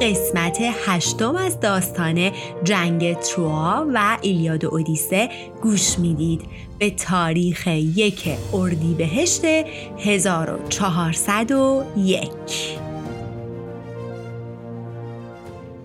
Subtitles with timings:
[0.00, 2.30] قسمت هشتم از داستان
[2.64, 5.28] جنگ تروا و ایلیاد و اودیسه
[5.62, 6.40] گوش می‌دید.
[6.78, 9.44] به تاریخ یک اردیبهشت
[9.98, 12.78] 1401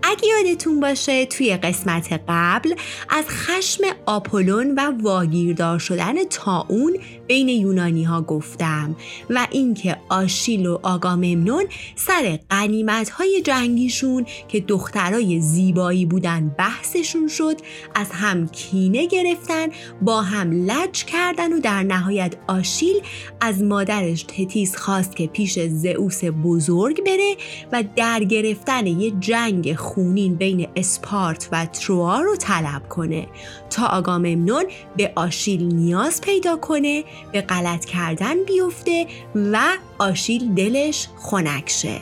[0.03, 2.73] اگه یادتون باشه توی قسمت قبل
[3.09, 6.97] از خشم آپولون و واگیردار شدن تاون
[7.33, 8.95] بین یونانی ها گفتم
[9.29, 11.65] و اینکه آشیل و آگاممنون
[11.95, 17.55] سر قنیمت های جنگیشون که دخترای زیبایی بودن بحثشون شد
[17.95, 19.67] از هم کینه گرفتن
[20.01, 22.95] با هم لج کردن و در نهایت آشیل
[23.41, 27.35] از مادرش تتیس خواست که پیش زئوس بزرگ بره
[27.71, 33.27] و در گرفتن یه جنگ خونین بین اسپارت و تروا رو طلب کنه
[33.69, 34.63] تا آگاممنون
[34.97, 39.59] به آشیل نیاز پیدا کنه به غلط کردن بیفته و
[39.99, 41.99] آشیل دلش خنک شه.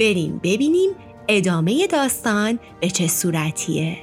[0.00, 0.90] بریم ببینیم
[1.28, 3.96] ادامه داستان به چه صورتیه.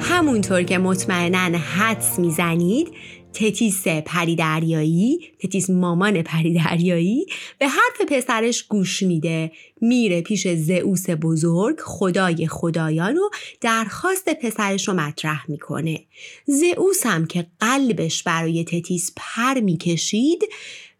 [0.00, 2.88] همونطور که مطمئنا حدس می‌زنید
[3.34, 7.26] تتیس پری دریایی تتیس مامان پری دریایی
[7.58, 9.52] به حرف پسرش گوش میده.
[9.80, 13.28] میره پیش زئوس بزرگ خدای خدایان و
[13.60, 16.04] درخواست پسرش رو مطرح می‌کنه.
[16.46, 20.44] زئوس هم که قلبش برای تتیس پر می‌کشید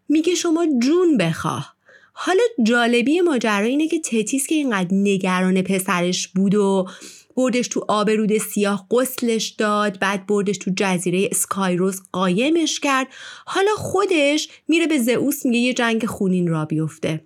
[0.09, 1.75] میگه شما جون بخواه.
[2.13, 6.87] حالا جالبی ماجرا اینه که تتیس که اینقدر نگران پسرش بود و
[7.35, 13.07] بردش تو آب رود سیاه قسلش داد بعد بردش تو جزیره اسکایروس قایمش کرد.
[13.45, 17.25] حالا خودش میره به زئوس میگه یه جنگ خونین را بیفته.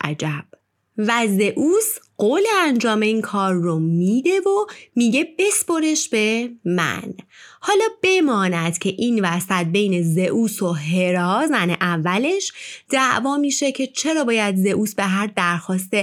[0.00, 0.49] عجب.
[0.98, 7.14] و زئوس قول انجام این کار رو میده و میگه بسپرش به من.
[7.60, 12.52] حالا بماند که این وسط بین زئوس و هرا زن اولش
[12.90, 15.94] دعوا میشه که چرا باید زئوس به هر درخواست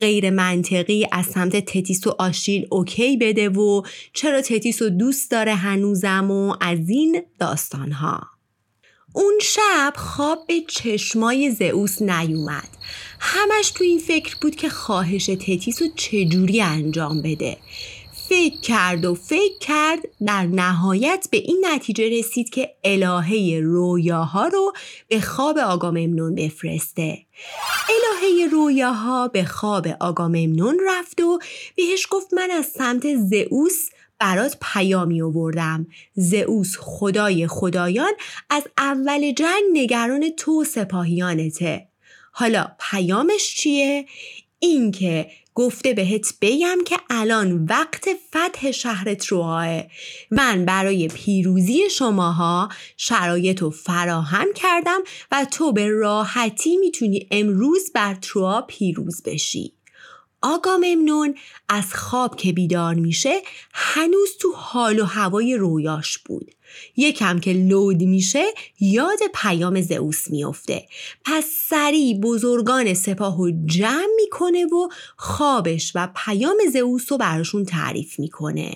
[0.00, 5.54] غیر منطقی از سمت تتیس و آشیل اوکی بده و چرا تتیس رو دوست داره
[5.54, 8.35] هنوزم و از این داستانها.
[9.16, 12.68] اون شب خواب به چشمای زئوس نیومد.
[13.20, 17.56] همش تو این فکر بود که خواهش تتیس رو چجوری انجام بده.
[18.28, 24.72] فکر کرد و فکر کرد در نهایت به این نتیجه رسید که الهه رویاها رو
[25.08, 27.18] به خواب آگاممنون بفرسته.
[27.88, 31.38] الهه رویاها به خواب آگاممنون رفت و
[31.76, 33.88] بهش گفت من از سمت زئوس
[34.18, 35.86] برات پیامی آوردم.
[36.14, 38.12] زئوس خدای خدایان
[38.50, 41.88] از اول جنگ نگران تو سپاهیانته.
[42.32, 44.06] حالا پیامش چیه؟
[44.58, 49.82] اینکه گفته بهت بگم که الان وقت فتح شهر ترواه
[50.30, 55.00] من برای پیروزی شماها شرایط رو فراهم کردم
[55.32, 59.75] و تو به راحتی می‌تونی امروز بر تروا پیروز بشی.
[60.42, 61.34] آگاممنون
[61.68, 63.40] از خواب که بیدار میشه
[63.72, 66.54] هنوز تو حال و هوای رویاش بود.
[66.96, 68.44] یکم که لود میشه
[68.80, 70.88] یاد پیام زئوس میافته
[71.24, 78.18] پس سریع بزرگان سپاه و جمع می‌کنه و خوابش و پیام زئوس رو براشون تعریف
[78.18, 78.74] می‌کنه.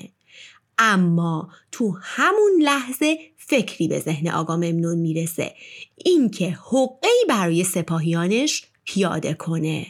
[0.78, 5.54] اما تو همون لحظه فکری به ذهن آقا ممنون می‌رسه.
[5.96, 9.86] اینکه حقی برای سپاهیانش پیاده کنه.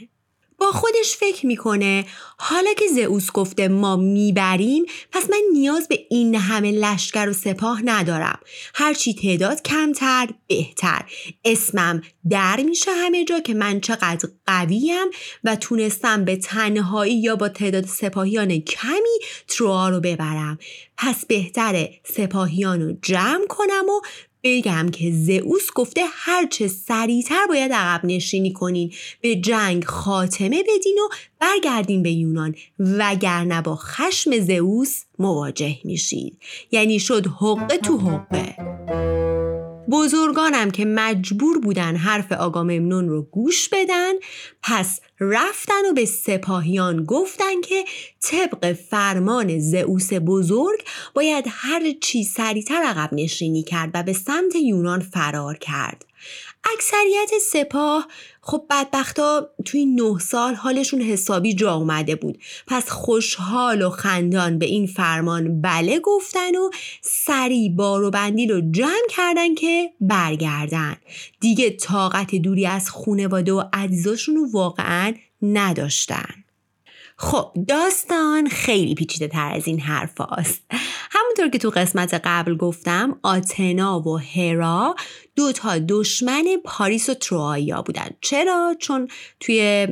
[0.60, 2.04] با خودش فکر می‌کنه.
[2.38, 7.82] حالا که زئوس گفته ما می‌بریم پس من نیاز به این همه لشکر و سپاه
[7.84, 8.38] ندارم.
[8.74, 11.04] هرچی تعداد کمتر بهتر.
[11.44, 15.06] اسمم در میشه همه جا که من چقدر قویم
[15.44, 20.58] و تونستم به تنهایی یا با تعداد سپاهیان کمی تروا رو ببرم.
[20.96, 24.00] پس بهتره سپاهیان رو جمع کنم و
[24.42, 31.14] بگم که زئوس گفته هرچه سریعتر باید عقب نشینی کنین به جنگ خاتمه بدین و
[31.40, 32.54] برگردین به یونان.
[32.78, 36.38] وگرنه با خشم زئوس مواجه میشید
[36.70, 38.56] یعنی شد حقه تو حقه.
[39.88, 44.12] بزرگانم که مجبور بودن حرف آگاممنون رو گوش بدن
[44.62, 47.84] پس رفتن و به سپاهیان گفتن که
[48.20, 50.78] طبق فرمان زئوس بزرگ
[51.14, 56.04] باید هر چی سریعتر عقب نشینی کرد و به سمت یونان فرار کرد.
[56.74, 58.06] اکثریت سپاه
[58.40, 62.38] خب بدبختا توی نه سال حالشون حسابی جا اومده بود.
[62.66, 66.70] پس خوشحال و خندان به این فرمان بله گفتن و
[67.02, 70.96] سری بار و بندیل رو جمع کردن که برگردن.
[71.40, 76.44] دیگه طاقت دوری از خونواده و عزیزاشون رو واقعا نداشتن.
[77.22, 80.62] خب داستان خیلی پیچیده تر از این حرف هاست.
[81.10, 84.94] همونطور که تو قسمت قبل گفتم آتنا و هرا
[85.36, 88.08] دو تا دشمن پاریس و تروآیا بودن.
[88.20, 89.08] چرا؟ چون
[89.40, 89.88] توی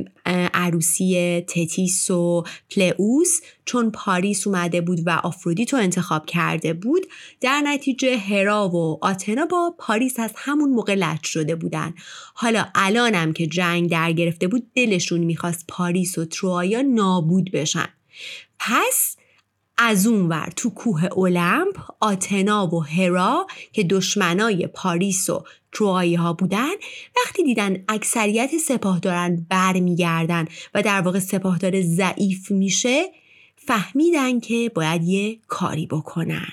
[0.55, 7.07] عروسی تتیس و پلئوس چون پاریس اومده بود و آفرودیت رو انتخاب کرده بود
[7.41, 11.95] در نتیجه هرا و آتنا با پاریس از همون موقع لج شده بودن.
[12.35, 17.89] حالا الانم که جنگ در گرفته بود دلشون می‌خواست پاریس و تروآیا نابود بشن.
[18.59, 19.17] پس
[19.79, 26.33] از اون ور تو کوه اولمپ آتنا و هرا که دشمنای پاریس و تروایی ها
[26.33, 26.75] بودن
[27.17, 33.05] وقتی دیدن اکثریت سپاهداران برمیگردن و در واقع سپاهدار ضعیف میشه
[33.57, 36.49] فهمیدن که باید یه کاری بکنن.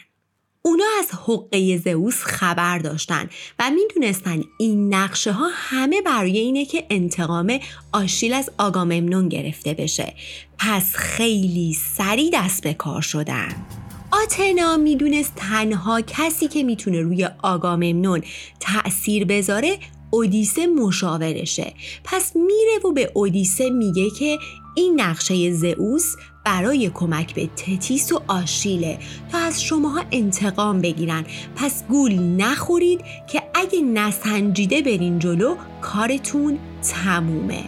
[0.65, 3.29] اونا از حقه زئوس خبر داشتن
[3.59, 7.59] و می‌دونستن این نقشه ها همه برای اینه که انتقام
[7.91, 10.13] آشیل از آگاممنون گرفته بشه.
[10.57, 13.65] پس خیلی سریع دست به کار شدن.
[14.12, 18.23] آتنا می‌دونست تنها کسی که می‌تونه روی آگاممنون
[18.59, 19.77] تأثیر بذاره
[20.15, 21.73] اودیسه مشاورشه.
[22.03, 24.38] پس میره و به اودیسه میگه که
[24.75, 26.15] این نقشه زئوس
[26.45, 29.00] برای کمک به تتیس و آشیله
[29.31, 31.25] تا از شماها انتقام بگیرن.
[31.56, 33.01] پس گول نخورید
[33.31, 37.63] که اگه نسنجیده برین جلو کارتون تمومه.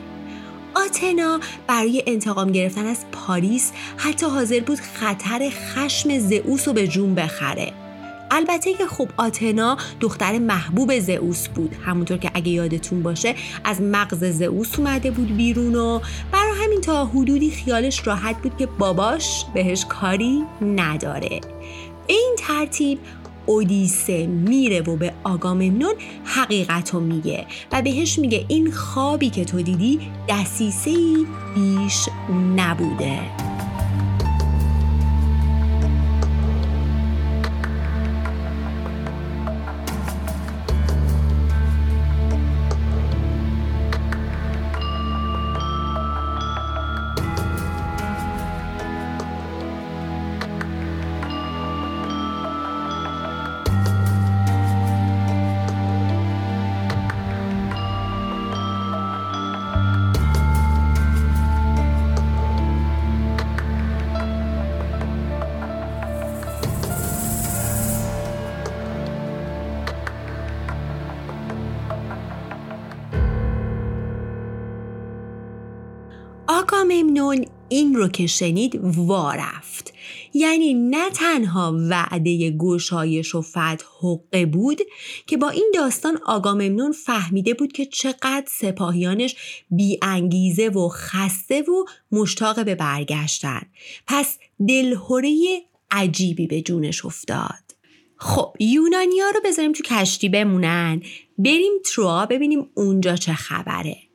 [0.76, 7.16] آتنا برای انتقام گرفتن از پاریس حتی حاضر بود خطر خشم زئوس رو به جون
[7.16, 7.87] بخره.
[8.32, 11.76] البته که خب آتنا دختر محبوب زئوس بود.
[11.86, 16.00] همونطور که اگه یادتون باشه از مغز زئوس اومده بود بیرون و
[16.32, 21.42] برای همین تا حدودی خیالش راحت بود که باباش بهش کاری نداره.
[22.08, 23.00] این ترتیب
[23.46, 25.94] اودیسه میره و به آگاممنون
[26.24, 30.92] حقیقت رو میگه و بهش میگه این خوابی که تو دیدی دسیسه
[31.56, 32.10] بیش
[32.56, 33.20] نبوده.
[76.88, 79.94] آگاممنون این رو که شنید وارفت
[80.34, 84.82] یعنی نه تنها وعده گشایش و فتح حقه بود
[85.28, 89.36] که با این داستان آگاممنون فهمیده بود که چقدر سپاهیانش
[89.72, 93.62] بیانگیزه و خسته و مشتاق به برگشتن.
[94.08, 94.38] پس
[94.68, 95.62] دلهوره
[95.92, 97.76] عجیبی به جونش افتاد.
[98.18, 101.02] خب یونانیا رو بذاریم تو کشتی بمونن.
[101.38, 104.07] بریم تروا ببینیم اونجا چه خبره.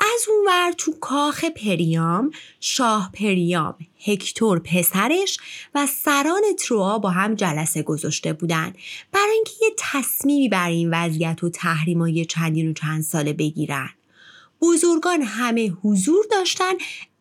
[0.00, 2.30] از اونور تو کاخ پریام
[2.60, 3.76] شاه پریام
[4.06, 5.38] هکتور پسرش
[5.74, 8.72] و سران تروا با هم جلسه گذاشته بودن.
[9.12, 13.90] برای اینکه یه تصمیمی بر این وضعیت و تحریمای چندین و چند ساله بگیرن.
[14.62, 16.72] بزرگان همه حضور داشتن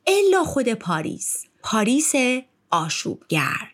[0.07, 1.45] الا خود پاریس.
[1.63, 2.13] پاریس
[2.69, 3.72] آشوبگر.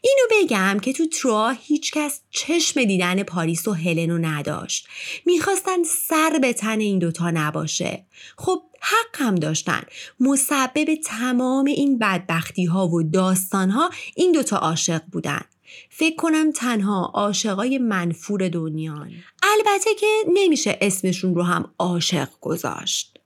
[0.00, 4.86] اینو بگم که تو تروا هیچکس چشم دیدن پاریس و هلنو نداشت.
[5.26, 8.04] می‌خواستن سر به تن این دوتا نباشه.
[8.36, 9.82] خب حق هم داشتن.
[10.20, 15.44] مسبب تمام این بدبختی ها و داستان ها این دوتا عاشق بودن.
[15.90, 19.12] فکر کنم تنها عاشقای منفور دنیان.
[19.42, 23.18] البته که نمیشه اسمشون رو هم عاشق گذاشت.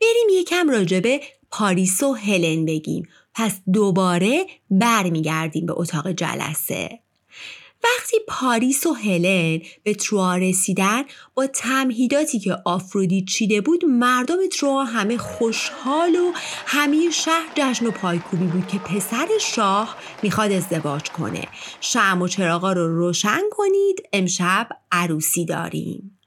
[0.00, 3.08] بریم یکم راجبه پاریس و هلن بگیم.
[3.34, 6.98] پس دوباره برمیگردیم به اتاق جلسه.
[7.84, 11.02] وقتی پاریس و هلن به تروا رسیدن
[11.34, 16.32] با تمهیداتی که آفرودیت چیده بود مردم تروا همه خوشحال و
[16.66, 21.44] همه شهر جشن و پایکوبی بود که پسر شاه می‌خواد ازدواج کنه.
[21.80, 26.18] شم و چراغا رو روشن کنید امشب عروسی داریم.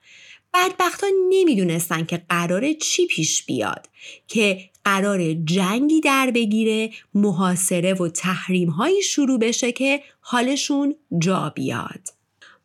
[0.54, 3.90] بدبختان نمی‌دونستن که قراره چی پیش بیاد
[4.28, 12.02] که قرار جنگی در بگیره محاصره و تحریم هایی شروع بشه که حالشون جا بیاد.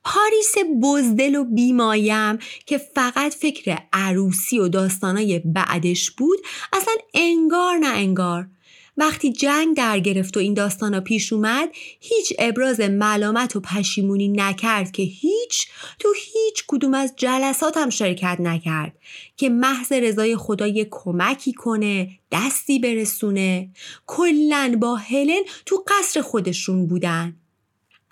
[0.04, 6.38] پاریس بزدل و بیمایم که فقط فکر عروسی و داستانای بعدش بود
[6.72, 8.48] اصلا انگار نه انگار.
[8.96, 11.68] وقتی جنگ در گرفت و این داستانا پیش اومد
[12.00, 15.66] هیچ ابراز ملامت و پشیمونی نکرد که هیچ
[15.98, 18.92] تو هیچ کدوم از جلسات هم شرکت نکرد
[19.36, 23.70] که محض رضای خدا یه کمکی کنه دستی برسونه.
[24.06, 27.36] کلا با هلن تو قصر خودشون بودن.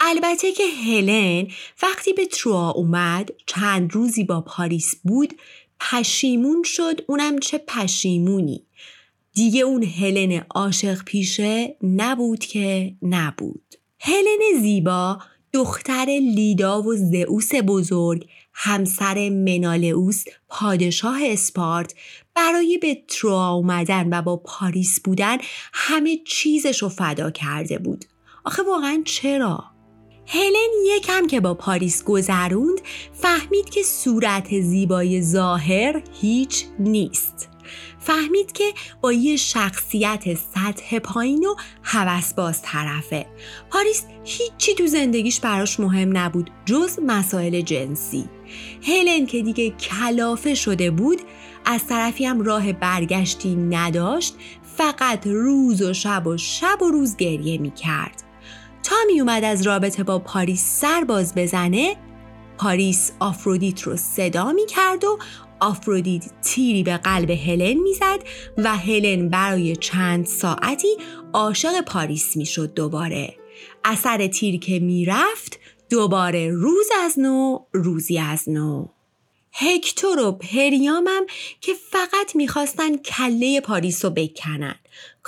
[0.00, 1.46] البته که هلن
[1.82, 5.34] وقتی به تروا اومد چند روزی با پاریس بود
[5.80, 8.67] پشیمون شد اونم چه پشیمونی.
[9.38, 13.74] دیگه اون هلن عاشق پیشه نبود که نبود.
[14.00, 15.18] هلن زیبا
[15.52, 21.94] دختر لیدا و زئوس بزرگ همسر منالئوس پادشاه اسپارت
[22.34, 25.36] برای به تروا اومدن و با پاریس بودن
[25.72, 28.04] همه چیزش رو فدا کرده بود.
[28.44, 29.64] آخه واقعا چرا؟
[30.26, 32.80] هلن یکم که با پاریس گذروند
[33.12, 37.47] فهمید که صورت زیبای ظاهر هیچ نیست.
[38.08, 41.54] فهمید که با یه شخصیت سطح پایین و
[42.36, 43.26] باز طرفه.
[43.70, 48.24] پاریس هیچی تو زندگیش براش مهم نبود جز مسائل جنسی.
[48.86, 51.18] هلن که دیگه کلافه شده بود
[51.64, 54.34] از طرفی هم راه برگشتی نداشت
[54.76, 58.22] فقط روز و شب و شب و روز گریه می کرد
[58.82, 61.96] تا می اومد از رابطه با پاریس سر باز بزنه
[62.58, 65.18] پاریس آفرودیت رو صدا می کرد و
[65.60, 68.18] آفرودیت تیری به قلب هلن می‌زد
[68.58, 70.96] و هلن برای چند ساعتی
[71.32, 73.34] عاشق پاریس می‌شد دوباره.
[73.84, 75.58] اثر تیر که می‌رفت
[75.90, 78.88] دوباره روز از نو روزی از نو.
[79.52, 81.26] هکتور و پریامم
[81.60, 84.74] که فقط می‌خواستن کله پاریس رو بکنن.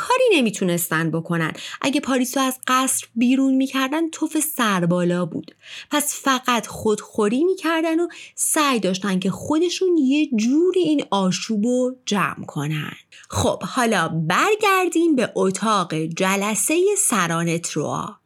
[0.01, 1.53] کاری نمی‌تونستن بکنن.
[1.81, 5.55] اگه پاریس رو از قصر بیرون می‌کردن توف سربالا بود.
[5.91, 12.45] پس فقط خودخوری می‌کردن و سعی داشتن که خودشون یه جوری این آشوب رو جمع
[12.47, 12.97] کنن.
[13.31, 18.17] خب حالا برگردیم به اتاق جلسه سران تروا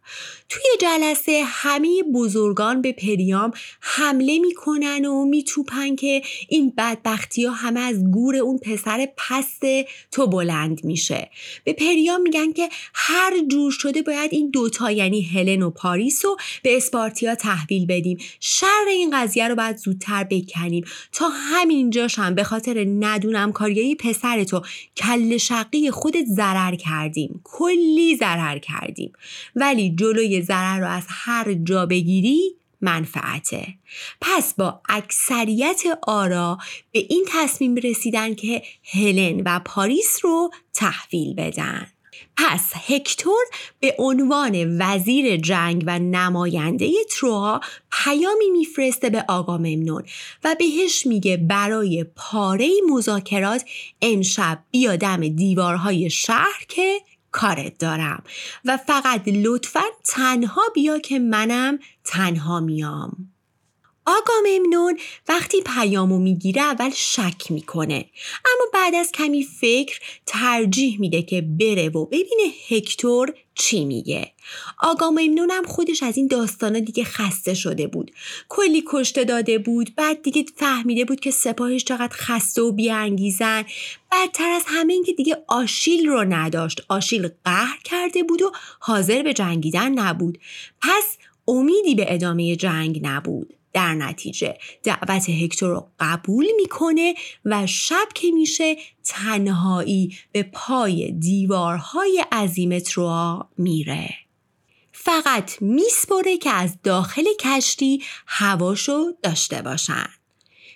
[0.48, 7.80] توی جلسه همه بزرگان به پریام حمله می‌کنن و میتوپن که این بدبختی ها همه
[7.80, 9.62] از گور اون پسر پست
[10.10, 11.30] تو بلند میشه.
[11.64, 16.36] به پریام میگن که هر جور شده باید این دوتا یعنی هلن و پاریس رو
[16.62, 18.18] به اسپارتیا تحویل بدیم.
[18.40, 20.84] شر این قضیه رو باید زودتر بکنیم.
[21.12, 24.62] تا همینجاش هم به خاطر ندونم کاریایی پسر تو
[24.96, 27.40] کل شقی خودت ضرر کردیم.
[27.44, 29.12] کلی ضرر کردیم.
[29.56, 33.66] ولی جلوی ضرر رو از هر جا بگیری منفعته.
[34.20, 36.58] پس با اکثریت آرا
[36.92, 38.62] به این تصمیم رسیدن که
[38.92, 41.86] هلن و پاریس رو تحویل بدن.
[42.36, 43.44] پس هکتور
[43.80, 47.60] به عنوان وزیر جنگ و نماینده تروها
[47.92, 50.02] پیامی میفرسته به آقا ممنون
[50.44, 53.64] و بهش میگه برای پاره مذاکرات
[54.02, 57.00] امشب بیا دم دیوارهای شهر که
[57.34, 58.22] کارت دارم.
[58.64, 63.33] و فقط لطفا تنها بیا که منم تنها میام.
[64.06, 64.98] آقا ممنون.
[65.28, 68.04] وقتی پیامو می‌گیره اول شک می‌کنه.
[68.44, 74.32] اما بعد از کمی فکر ترجیح میده که بره و ببینه هکتور چی میگه.
[74.80, 78.10] آقا ممنون هم خودش از این داستانا دیگه خسته شده بود.
[78.48, 83.64] کلی کشته داده بود بعد دیگه فهمیده بود که سپاهش چقدر خسته و بیانگیزن.
[84.12, 86.82] بدتر از همه این که دیگه آشیل رو نداشت.
[86.88, 90.38] آشیل قهر کرده بود و حاضر به جنگیدن نبود.
[90.82, 91.16] پس
[91.48, 93.54] امیدی به ادامه جنگ نبود.
[93.74, 94.58] در نتیجه.
[94.84, 97.14] دعوت هکتور رو قبول می‌کنه
[97.44, 104.14] و شب که میشه تنهایی به پای دیوارهای عظیم تروا میره.
[104.92, 110.08] فقط میسپره که از داخل کشتی هواشو داشته باشن.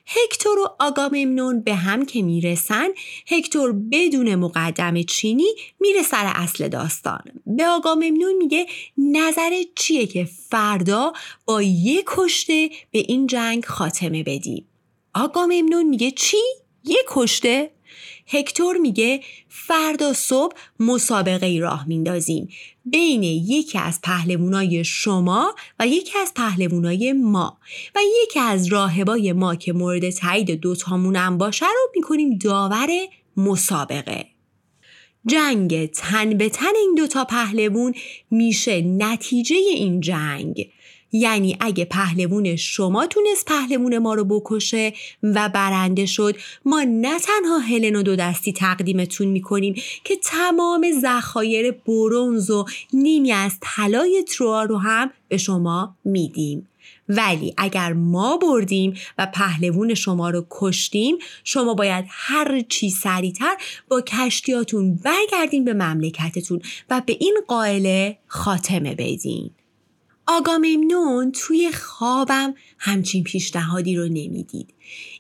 [0.09, 2.88] هکتور و آگاممنون به هم که می‌رسن
[3.27, 5.49] هکتور بدون مقدم چینی
[5.81, 8.67] میره سر اصل داستان به آگاممنون میگه
[8.99, 11.12] نظر چیه که فردا
[11.45, 14.69] با یه کشته به این جنگ خاتمه بدیم
[15.15, 16.43] آگاممنون میگه چی؟
[16.85, 17.71] یه کشته؟
[18.29, 22.49] هکتور میگه فردا صبح مسابقه ای راه میندازیم.
[22.85, 27.59] بین یکی از پهلوانای شما و یکی از پهلوانای ما.
[27.95, 32.89] و یکی از راهبای ما که مورد تایید دوتامون هم باشه رو می‌کنیم داور
[33.37, 34.27] مسابقه.
[35.27, 37.95] جنگ تن به تن این دوتا پهلوون
[38.31, 40.69] میشه نتیجه این جنگ.
[41.12, 47.59] یعنی اگه پهلوون شما تونست پهلوون ما رو بکشه و برنده شد ما نه تنها
[47.59, 49.75] هلن و دو دستی تقدیمتون می‌کنیم
[50.05, 56.69] که تمام ذخایر برونز و نیمی از طلای تروا رو هم به شما میدیم.
[57.09, 63.57] ولی اگر ما بردیم و پهلوون شما رو کشتیم شما باید هر چی سریعتر
[63.88, 66.61] با کشتیاتون برگردین به مملکتتون
[66.91, 69.50] و به این قائله خاتمه بدین.
[70.31, 74.75] آگاممنون توی خوابم همچین پیشنهادی رو نمی‌دید.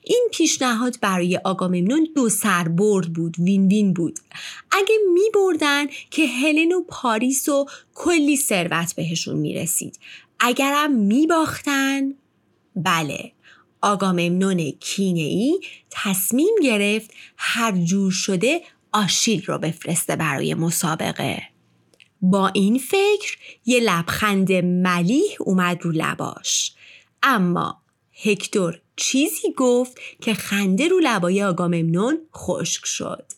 [0.04, 4.18] این پیشنهاد برای آگاممنون دو سربرد بود وین وین بود.
[4.70, 9.98] اگه می بردن که هلن و پاریس و کلی ثروت بهشون می رسید
[10.40, 12.14] اگرم می باختن
[12.76, 13.32] بله.
[13.82, 15.60] آگاممنون کینه ای
[15.90, 18.60] تصمیم گرفت هر جور شده
[18.92, 21.57] آشیل رو بفرسته برای مسابقه.
[22.20, 26.74] با این فکر یه لبخند ملیح اومد رو لباش.
[27.22, 27.82] اما
[28.24, 33.32] هکتور چیزی گفت که خنده رو لبای آگاممنون خشک شد.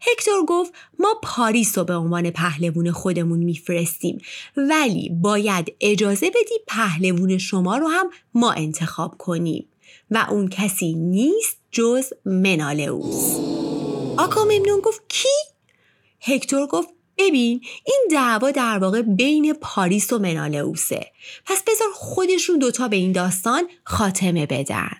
[0.00, 4.18] هکتور گفت ما پاریس رو به عنوان پهلوون خودمون میفرستیم
[4.56, 9.68] ولی باید اجازه بدی پهلوون شما رو هم ما انتخاب کنیم
[10.10, 13.36] و اون کسی نیست جز منالئوس
[14.18, 15.28] آگاممنون گفت کی؟
[16.20, 16.88] هکتور گفت
[17.22, 21.12] ببین این دعوا در واقع بین پاریس و منالئوسه.
[21.46, 24.90] پس بذار خودشون دوتا به این داستان خاتمه بدن.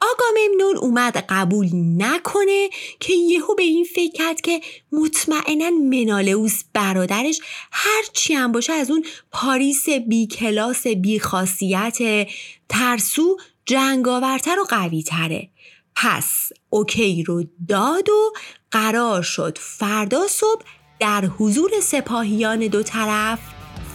[0.00, 2.68] آگاممنون اومد قبول نکنه
[3.00, 4.60] که یهو به این فکر کرد که
[4.92, 7.40] مطمئنا منالئوس برادرش
[7.72, 12.28] هرچی هم باشه از اون پاریس بی کلاس بی خاصیت
[12.68, 15.48] ترسو جنگاورتر و قوی تره
[15.96, 18.32] پس OK رو داد و
[18.70, 20.62] قرار شد فردا صبح
[20.98, 23.38] در حضور سپاهیان دو طرف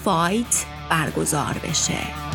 [0.03, 2.28] fight برگزار بشه.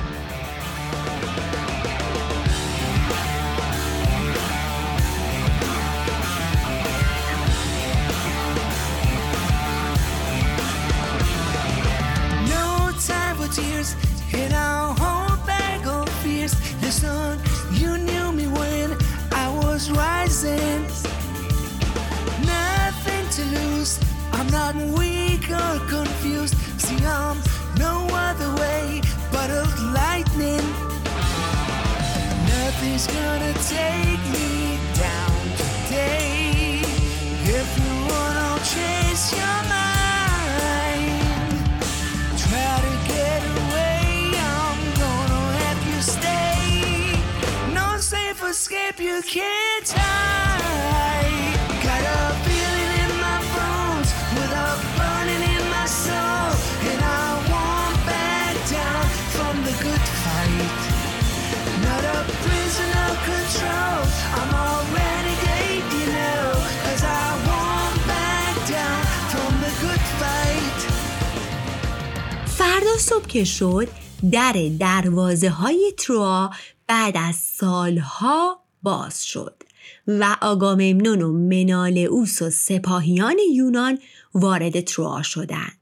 [72.46, 73.88] فردا صبح که شد
[74.32, 76.50] در دروازه های تروا
[76.86, 79.62] بعد از سالها باز شد
[80.06, 83.98] و آگاممنون و منالئوس و سپاهیان یونان
[84.34, 85.78] وارد تروا شدند.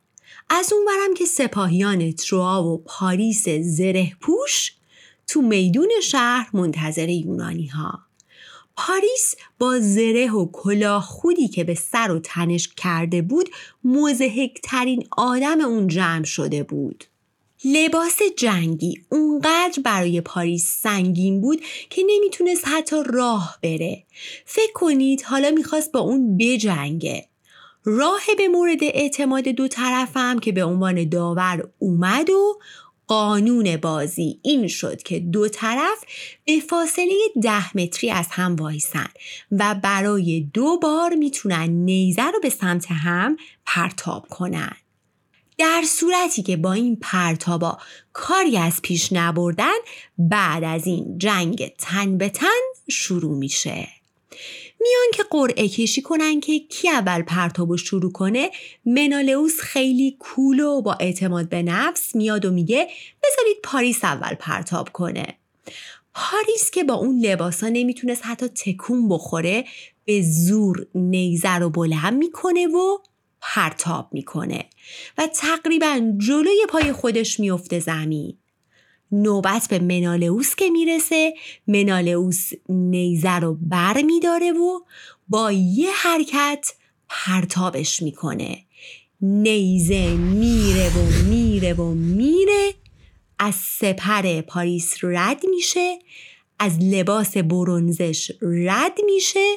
[0.50, 4.72] از اونورم که سپاهیان تروا و پاریس زره پوش
[5.26, 7.98] تو میدون شهر منتظر یونانی ها.
[8.76, 13.50] پاریس با زره و کلاه خودی که به سر و تنش کرده بود
[13.84, 17.04] مزهکترین آدم اون جمع شده بود.
[17.64, 24.04] لباس جنگی اونقدر برای پاریس سنگین بود که نمی‌تونست حتی راه بره.
[24.44, 27.28] فکر کنید حالا می‌خواست با اون بجنگه.
[27.84, 32.58] راه به مورد اعتماد دو طرفم که به عنوان داور اومد و
[33.06, 36.04] قانون بازی این شد که دو طرف
[36.44, 39.08] به فاصله ده متری از هم وایسن
[39.52, 44.76] و برای دو بار می‌تونن نیزه رو به سمت هم پرتاب کنن.
[45.62, 47.78] در صورتی که با این پرتابا
[48.12, 49.78] کاری از پیش نبردن
[50.18, 52.46] بعد از این جنگ تن به تن
[52.90, 53.88] شروع میشه.
[54.80, 58.50] میان که قرعه کشی کنن که کی اول پرتابو شروع کنه
[58.84, 62.88] منالئوس خیلی کول و با اعتماد به نفس میاد و میگه
[63.22, 65.26] بذارید پاریس اول پرتاب کنه
[66.14, 69.64] پاریس که با اون لباسا نمی‌تونست حتی تکون بخوره
[70.04, 72.98] به زور نیزه رو بلند می‌کنه و
[73.42, 74.64] پرتاب می‌کنه
[75.18, 78.38] و تقریبا جلوی پای خودش میفته زمین.
[79.12, 81.34] نوبت به منالئوس که می‌رسه
[81.66, 84.80] منالئوس نیزه رو بر میداره و
[85.28, 86.72] با یه حرکت
[87.08, 88.64] پرتابش می‌کنه.
[89.20, 92.74] نیزه میره و میره و میره
[93.38, 95.98] از سپر پاریس رد میشه
[96.58, 99.56] از لباس برونزش رد میشه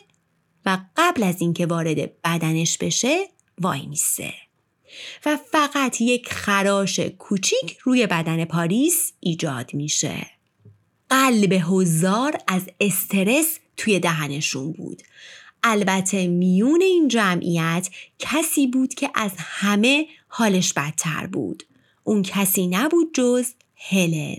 [0.65, 4.33] و قبل از اینکه وارد بدنش بشه وای میسه.
[5.25, 10.27] و فقط یک خراش کوچیک روی بدن پاریس ایجاد میشه.
[11.09, 15.01] قلب هزار از استرس توی دهنشون بود.
[15.63, 17.89] البته میون این جمعیت
[18.19, 21.63] کسی بود که از همه حالش بدتر بود.
[22.03, 24.37] اون کسی نبود جز هلن.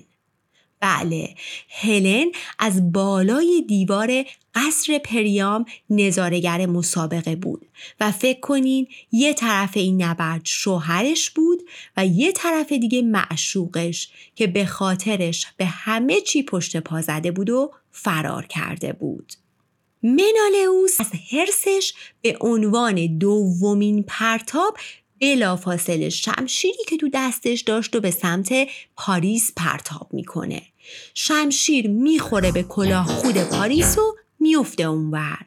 [0.80, 1.34] بله
[1.68, 2.26] هلن
[2.58, 4.24] از بالای دیوار
[4.56, 7.66] قصر پریام نظارگر مسابقه بود
[8.00, 11.62] و فکر کنین یه طرف این نبرد شوهرش بود
[11.96, 17.50] و یه طرف دیگه معشوقش که به خاطرش به همه چی پشت پا زده بود
[17.50, 19.32] و فرار کرده بود.
[20.02, 24.76] منالئوس از هرسش به عنوان دومین پرتاب
[25.20, 28.52] بلافاصله شمشیری که تو دستش داشت و به سمت
[28.96, 30.62] پاریس پرتاب می‌کنه
[31.14, 34.16] شمشیر می‌خوره به کلاه خود پاریس و
[34.46, 35.38] میفته اونور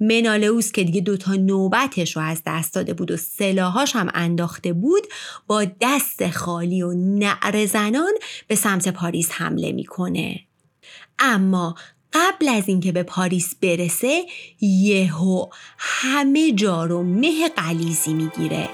[0.00, 5.02] منالئوس که دیگه دوتا نوبتش رو از دست داده بود و سلاحاش هم انداخته بود
[5.46, 8.12] با دست خالی و نعر زنان
[8.46, 10.40] به سمت پاریس حمله می‌کنه
[11.18, 11.74] اما
[12.12, 14.26] قبل از اینکه به پاریس برسه
[14.60, 15.46] یهو
[15.78, 18.68] همه جا رو مه قلیزی می‌گیره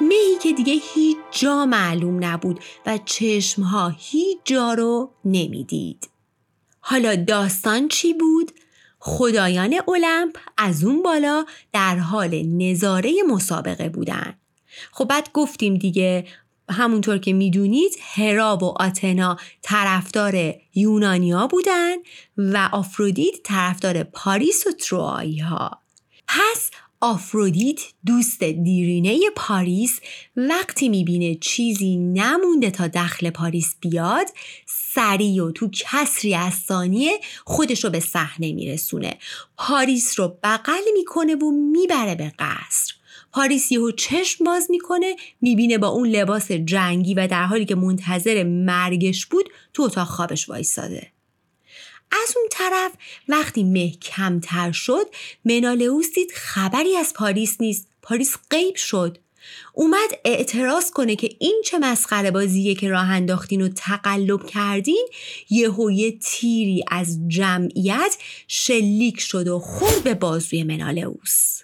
[0.00, 6.08] مهی که دیگه هیچ جا معلوم نبود و چشمها هیچ جا رو نمی‌دید.
[6.80, 8.52] حالا داستان چی بود؟
[9.00, 14.34] خدایان المپ از اون بالا در حال نظاره مسابقه بودن.
[14.92, 16.26] خب بعد گفتیم دیگه
[16.70, 21.96] همونطور که می‌دونید هرا و آتنا طرفدار یونانیا بودن
[22.36, 25.82] و آفرودیت طرفدار پاریس و تروایی ها.
[26.28, 26.70] پس
[27.02, 30.00] آفرودیت دوست دیرینه پاریس
[30.36, 34.26] وقتی می‌بینه چیزی نمونده تا دخل پاریس بیاد
[34.66, 37.12] سریع و تو کسری از ثانیه
[37.44, 39.18] خودش رو به صحنه میرسونه.
[39.56, 42.94] پاریس رو بغل می‌کنه و می‌بره به قصر.
[43.32, 48.42] پاریس یهو چشم باز می‌کنه می‌بینه با اون لباس جنگی و در حالی که منتظر
[48.42, 51.12] مرگش بود تو اتاق خوابش وایستاده
[52.12, 52.92] از اون طرف
[53.28, 55.06] وقتی مه کمتر شد
[55.44, 57.86] منالئوس دید خبری از پاریس نیست.
[58.02, 59.18] پاریس غیب شد.
[59.72, 65.08] اومد اعتراض کنه که این چه مسخره بازیه که راه انداختین و تقلب کردین
[65.50, 68.16] یهو یه تیری از جمعیت
[68.48, 71.60] شلیک شد و خورد به بازوی منالئوس.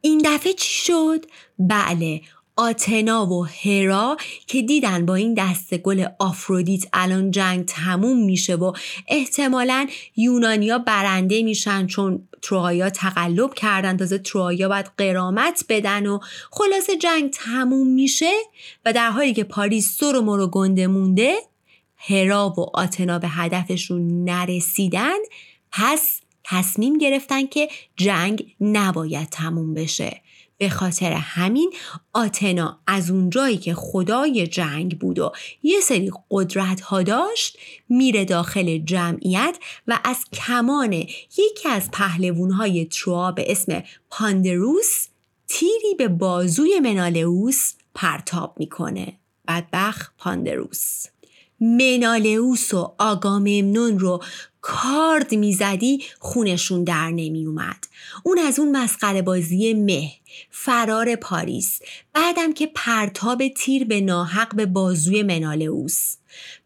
[0.00, 1.26] این دفعه چی شد؟
[1.58, 2.20] بله
[2.56, 4.16] آتنا و هرا
[4.46, 8.72] که دیدن با این دست گل آفرودیت الان جنگ تموم میشه و
[9.08, 13.96] احتمالا یونانیا برنده میشن چون ترویا تقلب کردن.
[13.96, 16.18] تازه ترویا باید قرامت بدن و
[16.50, 18.32] خلاصه جنگ تموم میشه
[18.84, 21.36] و در حالی که پاریس سر و مرو گنده مونده
[21.96, 25.16] هرا و آتنا به هدفشون نرسیدن.
[25.72, 30.22] پس تصمیم گرفتن که جنگ نباید تموم بشه.
[30.58, 31.72] به خاطر همین
[32.12, 38.78] آتنا از اونجایی که خدای جنگ بود و یه سری قدرت ها داشت میره داخل
[38.78, 45.08] جمعیت و از کمان یکی از پهلوون های تروا به اسم پاندروس
[45.48, 49.18] تیری به بازوی منالئوس پرتاب می‌کنه.
[49.48, 51.06] بدبخ پاندروس.
[51.60, 54.22] منالئوس و آگاممنون رو
[54.68, 57.84] کارد می‌زدی خونشون در نمی اومد.
[58.22, 60.10] اون از اون مسخره بازی مه
[60.50, 61.80] فرار پاریس.
[62.12, 66.16] بعدم که پرتاب تیر به ناحق به بازوی منالئوس.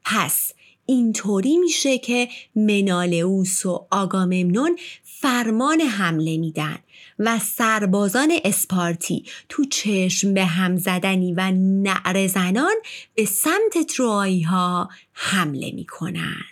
[0.04, 0.52] پس
[0.86, 6.78] اینطوری میشه که منالئوس و آگاممنون فرمان حمله میدن
[7.18, 12.74] و سربازان اسپارتی تو چشم به هم زدنی و نعر زنان
[13.14, 16.44] به سمت تروایی ها حمله می‌کنن.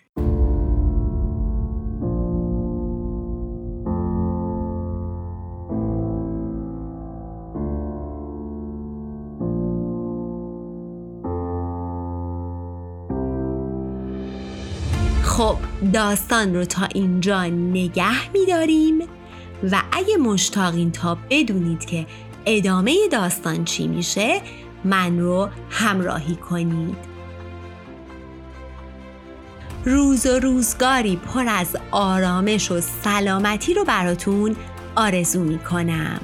[15.38, 15.56] خب
[15.92, 18.98] داستان رو تا اینجا نگه میداریم
[19.70, 22.06] و اگه مشتاقین تا بدونید که
[22.46, 24.40] ادامه داستان چی میشه
[24.84, 26.96] من رو همراهی کنید.
[29.84, 34.56] روز و روزگاری پر از آرامش و سلامتی رو براتون
[34.96, 36.20] آرزو می‌کنم.